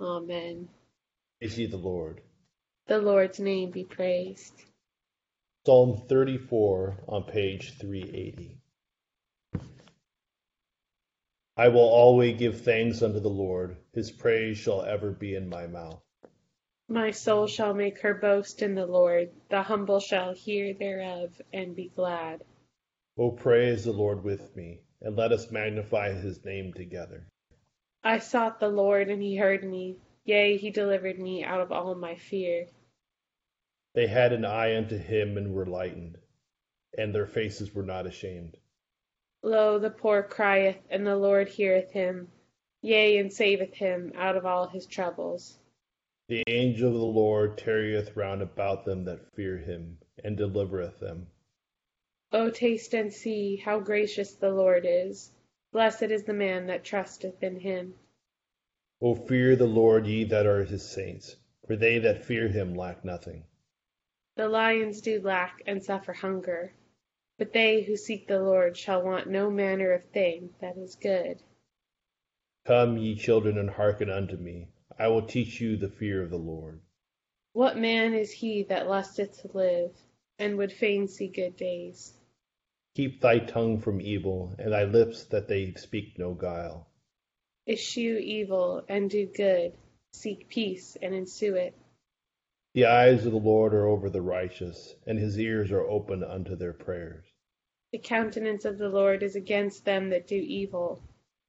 [0.00, 0.68] Amen.
[1.40, 2.20] Praise ye the Lord.
[2.86, 4.54] The Lord's name be praised.
[5.66, 8.58] Psalm 34 on page 380.
[11.56, 13.76] I will always give thanks unto the Lord.
[13.92, 16.00] His praise shall ever be in my mouth.
[16.88, 19.30] My soul shall make her boast in the Lord.
[19.50, 22.44] The humble shall hear thereof and be glad.
[23.18, 27.26] O praise the Lord with me, and let us magnify his name together.
[28.04, 29.96] I sought the Lord, and he heard me.
[30.24, 32.68] Yea, he delivered me out of all my fear.
[33.94, 36.18] They had an eye unto him and were lightened,
[36.96, 38.56] and their faces were not ashamed.
[39.42, 42.30] Lo, the poor crieth, and the Lord heareth him,
[42.82, 45.58] yea, and saveth him out of all his troubles.
[46.28, 51.26] The angel of the Lord tarrieth round about them that fear him, and delivereth them.
[52.32, 55.32] O taste and see how gracious the Lord is.
[55.72, 57.94] Blessed is the man that trusteth in him.
[59.00, 61.36] O fear the Lord, ye that are his saints,
[61.66, 63.44] for they that fear him lack nothing.
[64.36, 66.72] The lions do lack and suffer hunger
[67.38, 71.40] but they who seek the Lord shall want no manner of thing that is good.
[72.64, 74.66] Come, ye children, and hearken unto me.
[74.98, 76.80] I will teach you the fear of the Lord.
[77.52, 79.92] What man is he that lusteth to live,
[80.36, 82.17] and would fain see good days?
[82.98, 86.88] Keep thy tongue from evil, and thy lips that they speak no guile.
[87.68, 89.72] Eschew evil, and do good.
[90.12, 91.74] Seek peace, and ensue it.
[92.74, 96.56] The eyes of the Lord are over the righteous, and his ears are open unto
[96.56, 97.24] their prayers.
[97.92, 101.00] The countenance of the Lord is against them that do evil,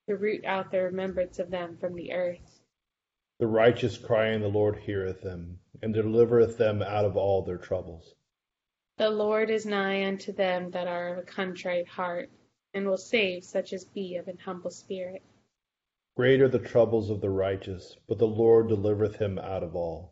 [0.07, 2.61] to root out the remembrance of them from the earth.
[3.39, 7.57] The righteous cry, and the Lord heareth them, and delivereth them out of all their
[7.57, 8.13] troubles.
[8.99, 12.29] The Lord is nigh unto them that are of a contrite heart,
[12.73, 15.21] and will save such as be of an humble spirit.
[16.17, 20.11] Great are the troubles of the righteous, but the Lord delivereth him out of all.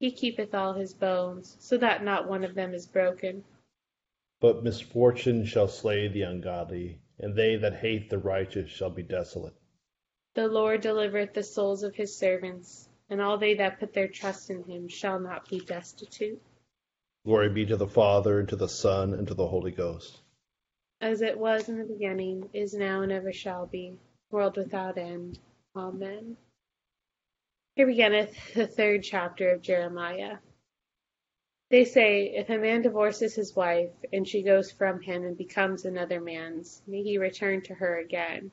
[0.00, 3.44] He keepeth all his bones, so that not one of them is broken.
[4.40, 9.54] But misfortune shall slay the ungodly, and they that hate the righteous shall be desolate.
[10.34, 14.50] The Lord delivereth the souls of his servants, and all they that put their trust
[14.50, 16.42] in him shall not be destitute.
[17.24, 20.20] Glory be to the Father, and to the Son, and to the Holy Ghost.
[21.02, 23.98] As it was in the beginning, is now, and ever shall be,
[24.30, 25.38] world without end.
[25.76, 26.38] Amen.
[27.76, 30.38] Here beginneth the third chapter of Jeremiah.
[31.68, 35.84] They say, If a man divorces his wife, and she goes from him and becomes
[35.84, 38.50] another man's, may he return to her again.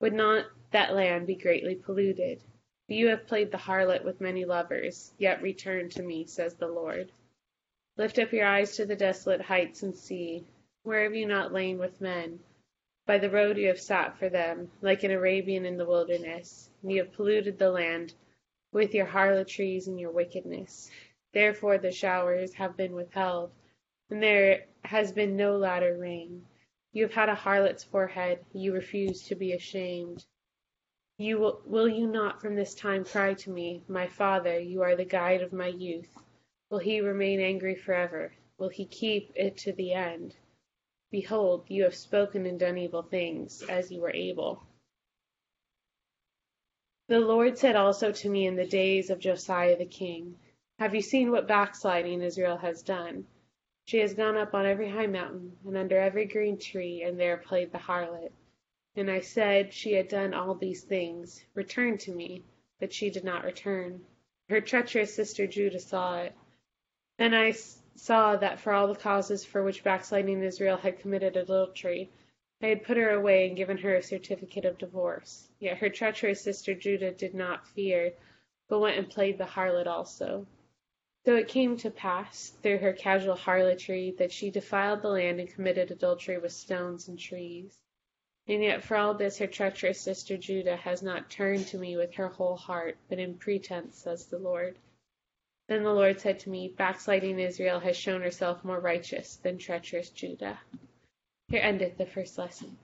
[0.00, 2.40] Would not that land be greatly polluted?
[2.88, 7.12] You have played the harlot with many lovers, yet return to me, says the Lord.
[7.98, 10.46] Lift up your eyes to the desolate heights and see,
[10.84, 12.38] where have you not lain with men?
[13.06, 16.92] By the road you have sat for them, like an Arabian in the wilderness, and
[16.92, 18.14] you have polluted the land
[18.70, 20.92] with your harlotries and your wickedness.
[21.32, 23.50] Therefore the showers have been withheld,
[24.10, 26.46] and there has been no latter rain.
[26.92, 30.24] You have had a harlot's forehead, you refuse to be ashamed.
[31.16, 34.94] You will, will you not from this time cry to me, My Father, you are
[34.94, 36.16] the guide of my youth?
[36.70, 38.32] Will he remain angry forever?
[38.58, 40.36] Will he keep it to the end?
[41.10, 44.62] Behold, you have spoken and done evil things, as you were able.
[47.06, 50.38] The Lord said also to me in the days of Josiah the king,
[50.78, 53.26] Have you seen what backsliding Israel has done?
[53.86, 57.38] She has gone up on every high mountain, and under every green tree, and there
[57.38, 58.32] played the harlot.
[58.94, 61.42] And I said, She had done all these things.
[61.54, 62.44] Return to me.
[62.78, 64.04] But she did not return.
[64.50, 66.34] Her treacherous sister Judah saw it.
[67.18, 67.50] Then I
[67.96, 72.10] saw that for all the causes for which backsliding Israel had committed adultery,
[72.62, 75.48] I had put her away and given her a certificate of divorce.
[75.58, 78.14] Yet her treacherous sister Judah did not fear,
[78.68, 80.46] but went and played the harlot also.
[81.26, 85.52] So it came to pass, through her casual harlotry, that she defiled the land and
[85.52, 87.78] committed adultery with stones and trees.
[88.46, 92.14] And yet for all this her treacherous sister Judah has not turned to me with
[92.14, 94.78] her whole heart, but in pretence, says the Lord.
[95.68, 100.08] Then the Lord said to me, Backsliding Israel has shown herself more righteous than treacherous
[100.08, 100.58] Judah.
[101.50, 102.78] Here endeth the first lesson.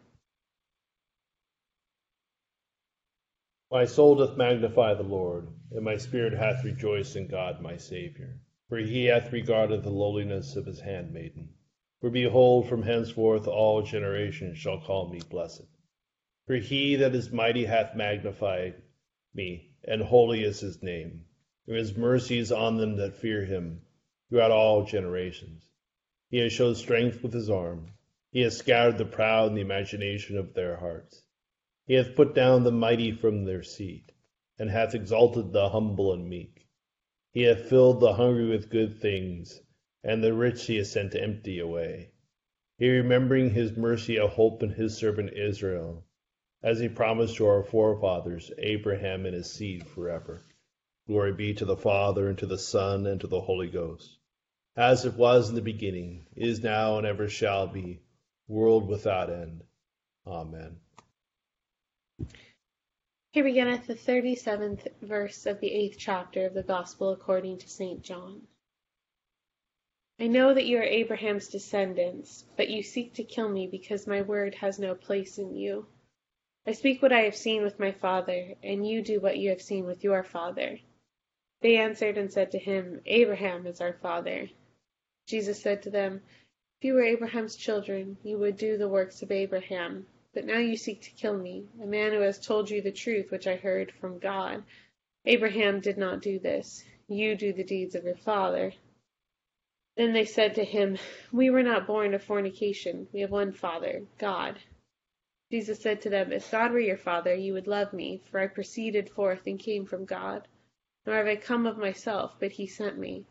[3.71, 8.39] My soul doth magnify the Lord, and my spirit hath rejoiced in God my Saviour.
[8.69, 11.55] For he hath regarded the lowliness of his handmaiden.
[12.03, 15.67] For behold, from henceforth all generations shall call me blessed.
[16.47, 18.83] For he that is mighty hath magnified
[19.33, 21.25] me, and holy is his name
[21.67, 23.81] and his mercies on them that fear him
[24.29, 25.67] throughout all generations.
[26.31, 27.93] He has showed strength with his arm.
[28.31, 31.23] He has scattered the proud in the imagination of their hearts.
[31.87, 34.13] He hath put down the mighty from their seat,
[34.59, 36.67] and hath exalted the humble and meek.
[37.33, 39.61] He hath filled the hungry with good things,
[40.03, 42.11] and the rich he hath sent empty away.
[42.79, 46.05] He remembering his mercy a hope in his servant Israel,
[46.63, 50.45] as he promised to our forefathers, Abraham and his seed forever.
[51.07, 54.17] Glory be to the Father, and to the Son, and to the Holy Ghost,
[54.75, 58.01] as it was in the beginning, is now, and ever shall be,
[58.49, 59.63] world without end.
[60.27, 60.81] Amen.
[63.33, 67.69] Here beginneth the thirty seventh verse of the eighth chapter of the Gospel according to
[67.69, 68.03] St.
[68.03, 68.47] John.
[70.19, 74.23] I know that you are Abraham's descendants, but you seek to kill me because my
[74.23, 75.87] word has no place in you.
[76.67, 79.61] I speak what I have seen with my father, and you do what you have
[79.61, 80.79] seen with your father.
[81.65, 84.51] They answered and said to him, Abraham is our father.
[85.27, 86.21] Jesus said to them,
[86.79, 90.07] If you were Abraham's children, you would do the works of Abraham.
[90.35, 93.31] But now you seek to kill me, a man who has told you the truth
[93.31, 94.63] which I heard from God.
[95.25, 96.85] Abraham did not do this.
[97.09, 98.75] You do the deeds of your father.
[99.97, 100.99] Then they said to him,
[101.33, 103.09] We were not born of fornication.
[103.11, 104.59] We have one Father, God.
[105.51, 108.49] Jesus said to them, If God were your Father, you would love me, for I
[108.49, 110.47] proceeded forth and came from God
[111.07, 113.27] nor have I come of myself, but he sent me.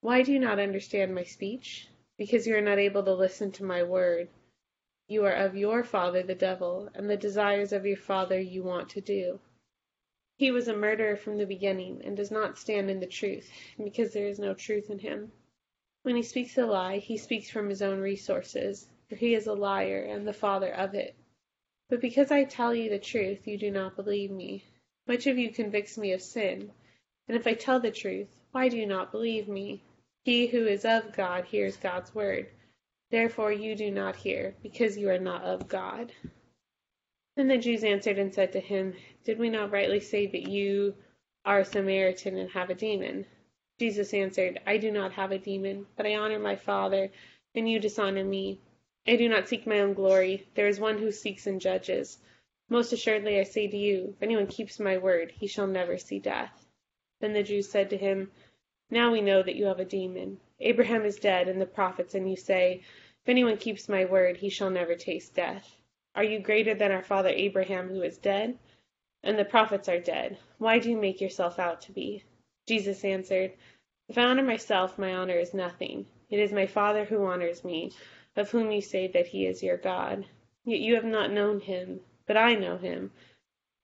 [0.00, 1.88] Why do you not understand my speech?
[2.16, 4.28] Because you are not able to listen to my word.
[5.08, 8.90] You are of your father the devil, and the desires of your father you want
[8.90, 9.40] to do.
[10.36, 13.50] He was a murderer from the beginning, and does not stand in the truth,
[13.82, 15.32] because there is no truth in him.
[16.02, 19.54] When he speaks a lie, he speaks from his own resources, for he is a
[19.54, 21.16] liar and the father of it.
[21.88, 24.62] But because I tell you the truth, you do not believe me.
[25.06, 26.70] Which of you convicts me of sin?
[27.28, 29.82] And if I tell the truth, why do you not believe me?
[30.24, 32.48] He who is of God hears God's word.
[33.10, 36.12] Therefore you do not hear, because you are not of God.
[37.36, 38.94] Then the Jews answered and said to him,
[39.24, 40.94] Did we not rightly say that you
[41.44, 43.26] are a Samaritan and have a demon?
[43.78, 47.10] Jesus answered, I do not have a demon, but I honor my Father,
[47.54, 48.60] and you dishonor me.
[49.06, 50.46] I do not seek my own glory.
[50.54, 52.18] There is one who seeks and judges.
[52.68, 56.18] Most assuredly I say to you, if anyone keeps my word, he shall never see
[56.18, 56.67] death.
[57.20, 58.30] Then the Jews said to him,
[58.90, 60.38] Now we know that you have a demon.
[60.60, 62.82] Abraham is dead, and the prophets, and you say,
[63.22, 65.76] If anyone keeps my word, he shall never taste death.
[66.14, 68.58] Are you greater than our father Abraham, who is dead?
[69.22, 70.38] And the prophets are dead.
[70.58, 72.24] Why do you make yourself out to be?
[72.66, 73.52] Jesus answered,
[74.08, 76.06] If I honor myself, my honor is nothing.
[76.30, 77.92] It is my Father who honors me,
[78.36, 80.26] of whom you say that he is your God.
[80.64, 83.10] Yet you have not known him, but I know him.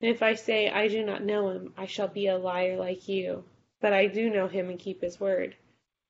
[0.04, 3.08] And if I say I do not know him, I shall be a liar like
[3.08, 3.42] you.
[3.80, 5.56] But I do know him and keep his word.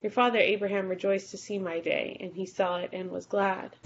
[0.03, 3.77] Your father Abraham rejoiced to see my day, and he saw it and was glad.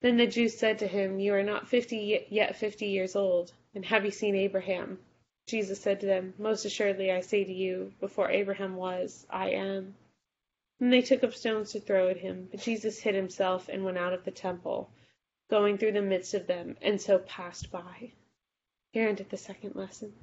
[0.00, 3.84] Then the Jews said to him, You are not fifty yet fifty years old, and
[3.84, 4.98] have you seen Abraham?
[5.46, 9.94] Jesus said to them, Most assuredly I say to you, before Abraham was, I am.
[10.80, 13.98] Then they took up stones to throw at him, but Jesus hid himself and went
[13.98, 14.88] out of the temple,
[15.50, 18.12] going through the midst of them, and so passed by.
[18.96, 20.14] Here ended the second lesson.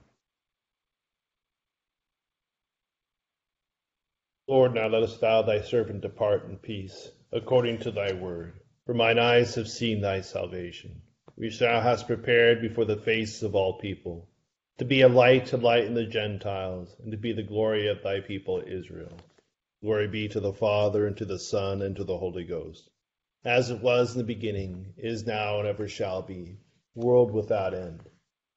[4.48, 8.53] Lord, now lettest thou thy servant depart in peace, according to thy word.
[8.88, 11.03] For mine eyes have seen thy salvation,
[11.36, 14.27] which thou hast prepared before the face of all people,
[14.80, 18.22] to be a light to lighten the Gentiles, and to be the glory of thy
[18.22, 19.20] people Israel.
[19.84, 22.89] Glory be to the Father, and to the Son, and to the Holy Ghost,
[23.46, 26.58] as it was in the beginning, is now, and ever shall be,
[26.96, 28.10] world without end.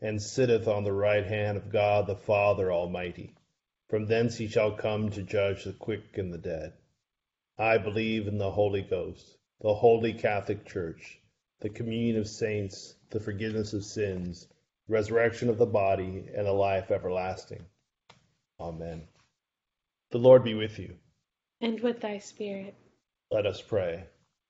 [0.00, 3.34] and sitteth on the right hand of God the Father Almighty.
[3.88, 6.72] From thence he shall come to judge the quick and the dead.
[7.58, 11.20] I believe in the Holy Ghost, the holy Catholic Church,
[11.60, 14.46] the communion of saints, the forgiveness of sins,
[14.86, 17.64] the resurrection of the body, and a life everlasting.
[18.60, 19.08] Amen.
[20.10, 20.96] The Lord be with you
[21.60, 22.74] and with thy spirit.
[23.30, 24.04] Let us pray.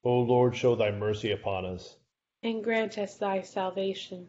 [0.05, 1.97] O Lord, show thy mercy upon us.
[2.43, 4.29] And grant us thy salvation.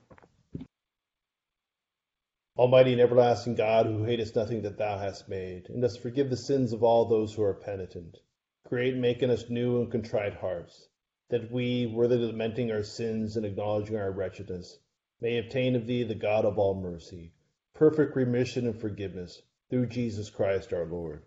[2.57, 6.35] Almighty and everlasting God, who hatest nothing that thou hast made, and dost forgive the
[6.35, 8.19] sins of all those who are penitent,
[8.65, 10.89] create and make in us new and contrite hearts,
[11.29, 14.79] that we, worthily lamenting our sins and acknowledging our wretchedness,
[15.21, 17.31] may obtain of thee, the God of all mercy,
[17.73, 21.23] perfect remission and forgiveness, through Jesus Christ our Lord.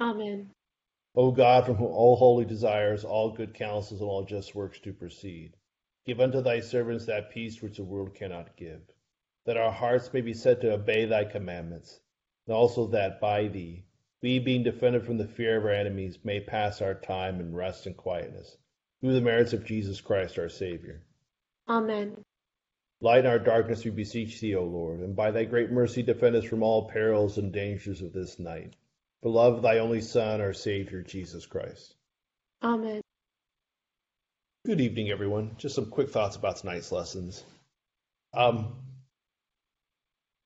[0.00, 0.52] Amen.
[1.16, 4.92] O God, from whom all holy desires, all good counsels, and all just works do
[4.92, 5.56] proceed,
[6.06, 8.80] give unto thy servants that peace which the world cannot give,
[9.44, 12.00] that our hearts may be set to obey thy commandments,
[12.46, 13.84] and also that by thee,
[14.20, 17.86] we being defended from the fear of our enemies, may pass our time in rest
[17.86, 18.56] and quietness,
[19.00, 21.02] through the merits of Jesus Christ our Savior.
[21.68, 22.22] Amen.
[23.00, 26.44] Lighten our darkness, we beseech thee, O Lord, and by thy great mercy defend us
[26.44, 28.76] from all perils and dangers of this night
[29.22, 31.94] Beloved, thy only Son, our Savior, Jesus Christ.
[32.60, 33.00] Amen.
[34.66, 35.52] Good evening, everyone.
[35.58, 37.44] Just some quick thoughts about tonight's lessons.
[38.34, 38.74] Um,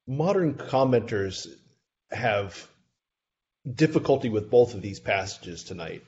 [0.07, 1.49] modern commenters
[2.11, 2.69] have
[3.71, 6.05] difficulty with both of these passages tonight.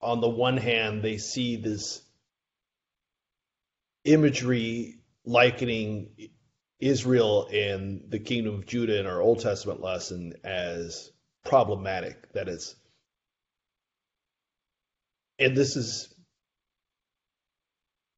[0.00, 2.00] On the one hand, they see this
[4.04, 6.30] imagery likening
[6.78, 11.10] Israel and the kingdom of Judah in our Old Testament lesson as
[11.44, 12.74] problematic that it's
[15.38, 16.14] and this is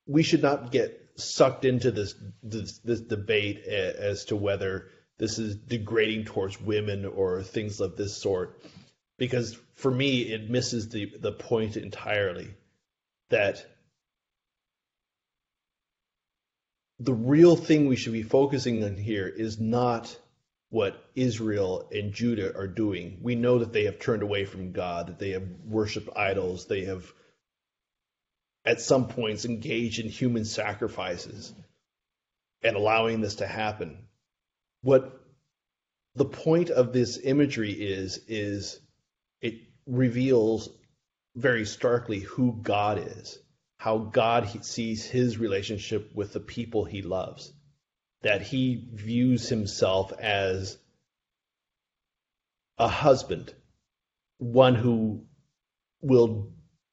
[0.07, 4.89] we should not get sucked into this this, this debate as to whether
[5.19, 8.63] this is degrading towards women or things of this sort
[9.19, 12.55] because for me it misses the the point entirely
[13.31, 13.65] that
[16.99, 20.17] the real thing we should be focusing on here is not
[20.71, 23.19] what Israel and Judah are doing.
[23.21, 26.85] We know that they have turned away from God, that they have worshiped idols, they
[26.85, 27.13] have
[28.65, 31.53] at some points engaged in human sacrifices
[32.63, 33.99] and allowing this to happen.
[34.83, 35.21] What
[36.15, 38.81] the point of this imagery is is
[39.41, 39.55] it
[39.87, 40.69] reveals
[41.35, 43.39] very starkly who God is,
[43.79, 47.53] how God sees his relationship with the people he loves
[48.23, 50.79] that he views himself as
[52.79, 53.53] a husband,
[54.39, 55.25] one who
[56.01, 56.53] will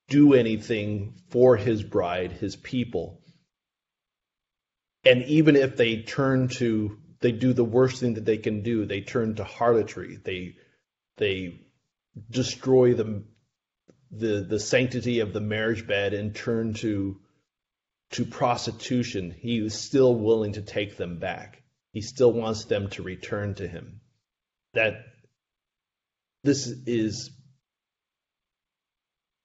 [0.10, 3.22] do anything for his bride, his people.
[5.06, 8.86] And even if they turn to, they do the worst thing that they can do,
[8.86, 10.20] they turn to harlotry.
[10.24, 10.56] They,
[11.18, 11.62] they
[12.30, 13.24] destroy the,
[14.12, 17.20] the, the sanctity of the marriage bed and turn to
[18.12, 21.62] to prostitution, he is still willing to take them back.
[21.94, 24.02] He still wants them to return to him.
[24.74, 25.06] That
[26.44, 27.32] this is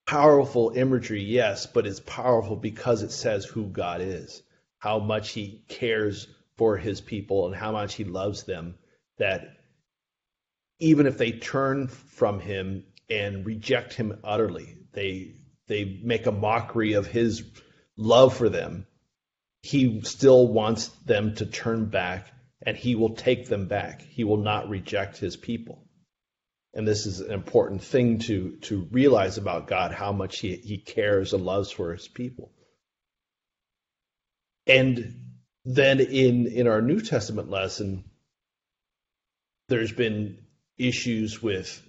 [0.07, 4.43] powerful imagery, yes, but it's powerful because it says who God is.
[4.79, 8.75] how much he cares for his people and how much he loves them
[9.19, 9.57] that
[10.79, 15.35] even if they turn from him and reject him utterly they
[15.69, 17.43] they make a mockery of his
[17.97, 18.87] love for them
[19.63, 22.31] he still wants them to turn back
[22.63, 25.84] and he will take them back he will not reject his people
[26.75, 30.79] and this is an important thing to to realize about God how much he, he
[30.79, 32.51] cares and loves for his people.
[34.67, 35.21] And
[35.65, 38.05] then in in our New Testament lesson
[39.69, 40.39] there's been
[40.77, 41.81] issues with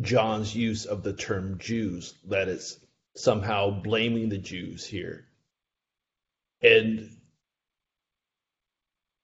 [0.00, 2.78] John's use of the term Jews that it's
[3.16, 5.26] somehow blaming the Jews here.
[6.62, 7.10] And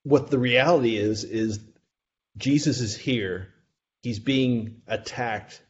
[0.04, 1.58] what the reality is is
[2.36, 3.48] Jesus is here
[4.02, 5.62] he's being attacked,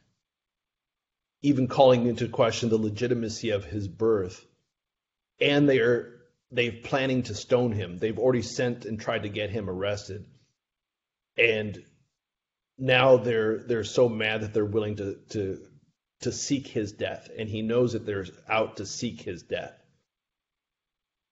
[1.41, 4.45] even calling into question the legitimacy of his birth.
[5.39, 6.21] And they are
[6.51, 7.97] they're planning to stone him.
[7.97, 10.25] They've already sent and tried to get him arrested.
[11.37, 11.83] And
[12.77, 15.65] now they're they're so mad that they're willing to to
[16.21, 17.29] to seek his death.
[17.35, 19.73] And he knows that they're out to seek his death.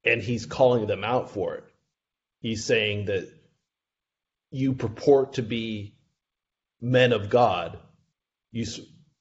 [0.04, 1.66] And he's calling them out for it.
[2.40, 3.30] He's saying that
[4.50, 5.99] you purport to be
[6.82, 7.78] men of God.
[8.52, 8.66] You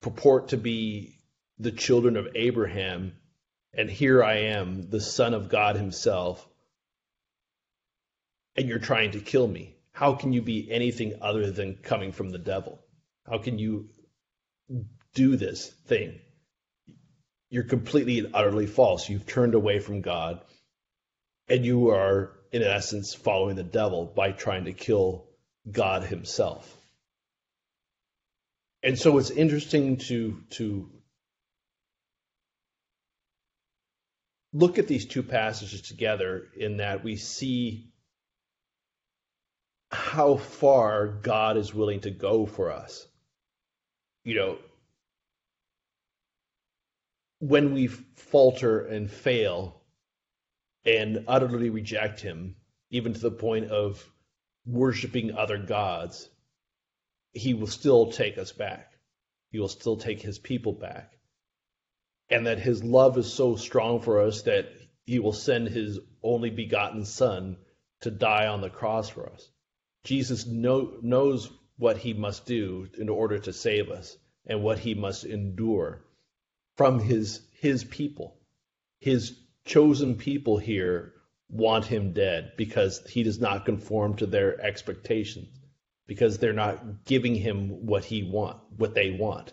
[0.00, 1.18] purport to be
[1.58, 3.16] the children of Abraham,
[3.74, 6.46] and here I am, the Son of God Himself,
[8.56, 9.76] and you're trying to kill me.
[9.92, 12.80] How can you be anything other than coming from the devil?
[13.28, 13.90] How can you
[15.14, 16.20] do this thing?
[17.50, 19.08] You're completely and utterly false.
[19.08, 20.40] You've turned away from God,
[21.48, 25.26] and you are, in essence, following the devil by trying to kill
[25.70, 26.77] God Himself
[28.82, 30.90] and so it's interesting to to
[34.52, 37.92] look at these two passages together in that we see
[39.90, 43.06] how far God is willing to go for us.
[44.24, 44.58] You know,
[47.40, 49.80] when we falter and fail
[50.84, 52.56] and utterly reject Him,
[52.90, 54.04] even to the point of
[54.66, 56.28] worshiping other gods,
[57.32, 58.92] he will still take us back.
[59.50, 61.18] He will still take his people back.
[62.30, 64.68] And that his love is so strong for us that
[65.04, 67.56] he will send his only begotten son
[68.00, 69.50] to die on the cross for us.
[70.04, 74.94] Jesus know, knows what he must do in order to save us and what he
[74.94, 76.04] must endure
[76.76, 78.36] from his his people.
[79.00, 81.14] His chosen people here
[81.48, 85.57] want him dead because he does not conform to their expectations
[86.08, 89.52] because they're not giving him what he want, what they want.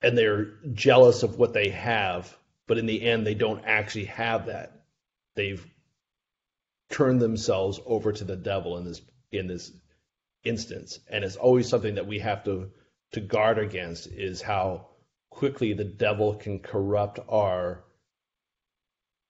[0.00, 2.34] And they're jealous of what they have,
[2.66, 4.84] but in the end they don't actually have that.
[5.34, 5.62] They've
[6.88, 9.72] turned themselves over to the devil in this in this
[10.44, 11.00] instance.
[11.08, 12.70] And it's always something that we have to
[13.12, 14.86] to guard against is how
[15.28, 17.82] quickly the devil can corrupt our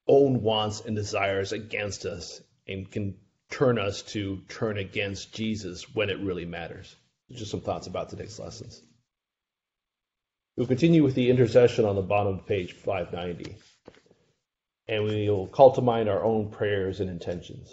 [0.06, 3.16] own wants and desires against us and can
[3.50, 6.94] turn us to turn against Jesus when it really matters.
[7.32, 8.82] Just some thoughts about today's lessons.
[10.56, 13.56] We'll continue with the intercession on the bottom of page 590.
[14.88, 17.72] And we will call to mind our own prayers and intentions.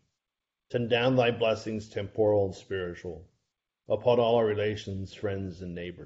[0.71, 3.27] Send down thy blessings, temporal and spiritual,
[3.89, 5.99] upon all our relations, friends, and neighbors.